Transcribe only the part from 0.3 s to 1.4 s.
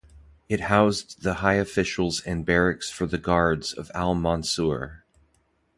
It housed the